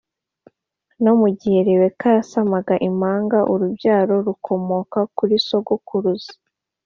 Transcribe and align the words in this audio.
no 1.03 1.13
mu 1.19 1.27
gihe 1.39 1.59
Rebeka 1.67 2.07
yasamaga 2.17 2.75
impanga 2.89 3.39
urubyaro 3.53 4.13
rukomoka 4.27 4.99
kuri 5.17 5.35
sogokuruza 5.47 6.31